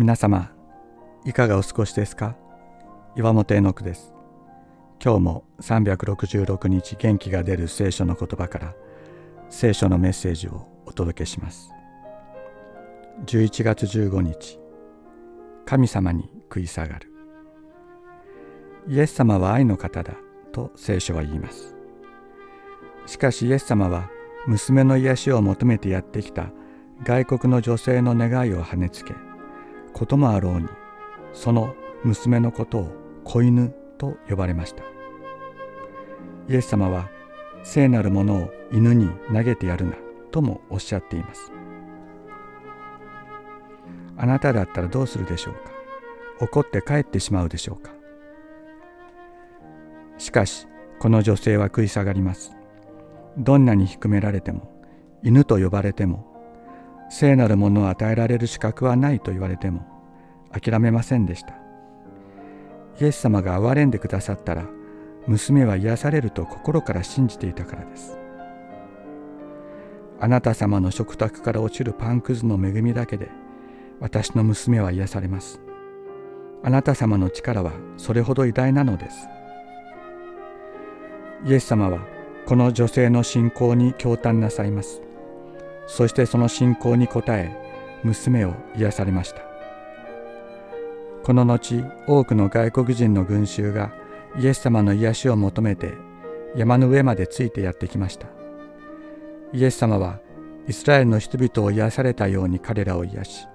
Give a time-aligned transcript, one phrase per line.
[0.00, 0.50] 皆様
[1.26, 2.34] いかがお過ごしですか？
[3.16, 4.14] 岩本絵の句です。
[4.98, 8.74] 今日も366日元気が出る聖書の言葉から
[9.50, 11.70] 聖書のメッセージをお届けします。
[13.26, 14.58] 11月15日
[15.66, 17.12] 神様に食い下がる。
[18.88, 20.14] イエス様は愛の方だ
[20.50, 21.76] と聖書は言います。
[23.04, 24.08] しかしイエス様は
[24.46, 26.52] 娘の癒しを求めてやってきた
[27.04, 29.12] 外国の女性の願いを跳ねつけ
[30.00, 30.66] こともあろうに
[31.34, 32.88] その娘のことを
[33.22, 34.82] 子犬と呼ばれました。
[36.48, 37.10] イエス様は
[37.62, 39.92] 聖なるものを犬に投げてやるな
[40.30, 41.52] ともおっしゃっています。
[44.16, 45.60] あなただったらどうするでしょうか？
[46.46, 47.90] 怒って帰ってしまうでしょうか？
[50.16, 50.66] しかし
[50.98, 52.56] この女性は食い下がります。
[53.36, 54.72] どんなに低められても
[55.22, 56.24] 犬と呼ばれても
[57.10, 59.99] 聖なるものを与えられる資格はないと言われても
[60.52, 61.54] 諦めませんでした。
[63.00, 64.66] イエス様が憐れんでくださったら
[65.26, 68.18] 娘は癒されると心から信じていたからです。
[70.18, 73.30] あなた様の食卓から落ちるパンくずの恵みだけで
[74.00, 75.60] 私の娘は癒されます。
[76.62, 79.28] あなた様の力はそれほど偉大なのです。
[81.46, 82.00] イエス様は
[82.44, 85.00] この女性の信仰に驚嘆なさいます。
[85.86, 87.50] そしてその信仰に応え
[88.04, 89.49] 娘を癒されました。
[91.30, 93.92] この後多くの外国人の群衆が
[94.36, 95.94] イエス様の癒しを求めて
[96.56, 98.26] 山の上までついてやってきました。
[99.52, 100.18] イエス様は
[100.66, 103.46] イスラエルの人々を癒されたように彼らを癒し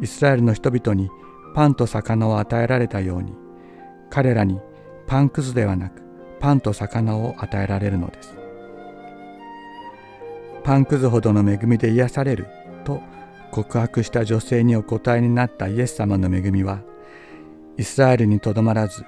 [0.00, 1.08] イスラエルの人々に
[1.54, 3.32] パンと魚を与えられたように
[4.10, 4.58] 彼らに
[5.06, 6.02] パンくずではなく
[6.40, 8.34] パンと魚を与えられるのです。
[10.64, 12.48] パンくずほどの恵みで癒される
[13.56, 16.82] 告白した女性にお答えになったイエス様の恵みは
[17.78, 19.06] イスラエルにとどまらず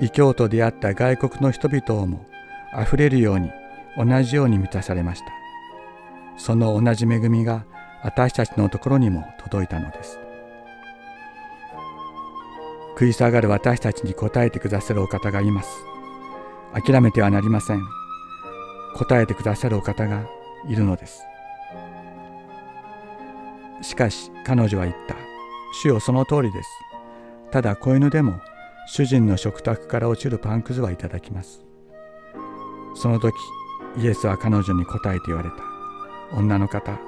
[0.00, 2.26] 異教と出会った外国の人々をも
[2.72, 3.48] あふれるように
[3.96, 5.26] 同じように満たされました。
[6.36, 7.64] その同じ恵みが
[8.02, 10.18] 私たちのところにも届いたのです。
[12.94, 15.70] 食い下がる私たちに応えてくださるお方がいます。
[16.74, 17.82] 諦めてはなりません。
[18.96, 20.26] 答えてくださるお方が
[20.68, 21.22] いるのです。
[23.82, 25.16] しかし彼女は言った。
[25.82, 26.68] 主よその通りです。
[27.50, 28.40] ただ子犬でも
[28.88, 31.64] 主人の食卓から落ちるパンくずはいただきます。
[32.94, 33.34] その時
[33.98, 35.56] イエスは彼女に答えて言われた。
[36.36, 36.98] 女の方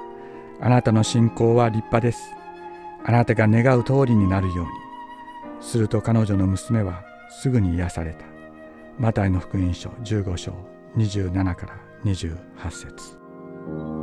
[0.61, 2.19] あなたの信仰は立派です。
[3.05, 4.65] あなたが願う通りになるように。
[5.61, 8.25] すると彼女の娘はすぐに癒された。
[8.97, 10.53] マタイの福音書15章
[10.97, 12.37] 27から28
[12.71, 13.98] 節。